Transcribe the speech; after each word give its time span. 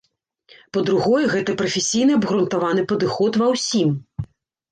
Па-другое, 0.75 1.25
гэта 1.33 1.53
прафесійны 1.59 2.15
абгрунтаваны 2.19 2.85
падыход 2.93 3.37
ва 3.43 3.47
ўсім. 3.53 3.89